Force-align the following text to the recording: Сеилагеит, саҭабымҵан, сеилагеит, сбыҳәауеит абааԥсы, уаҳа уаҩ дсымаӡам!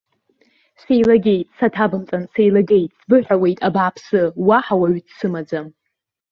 Сеилагеит, 0.81 1.47
саҭабымҵан, 1.57 2.23
сеилагеит, 2.33 2.91
сбыҳәауеит 2.99 3.59
абааԥсы, 3.67 4.21
уаҳа 4.47 4.75
уаҩ 4.81 4.97
дсымаӡам! 5.07 5.67